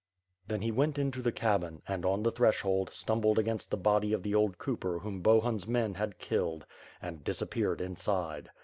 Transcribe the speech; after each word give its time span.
''Then 0.47 0.63
he 0.63 0.71
went 0.71 0.97
into 0.97 1.21
the 1.21 1.31
cabin 1.31 1.83
and, 1.87 2.03
on 2.07 2.23
the 2.23 2.31
threshold, 2.31 2.89
stumbled 2.91 3.37
against 3.37 3.69
the 3.69 3.77
body 3.77 4.13
of 4.13 4.23
the 4.23 4.33
old 4.33 4.57
cooper 4.57 4.97
whom 4.97 5.21
Bohun's 5.21 5.67
men 5.67 5.93
had 5.93 6.17
killed, 6.17 6.65
and 7.03 7.23
disappeared 7.23 7.79
inside. 7.81 8.49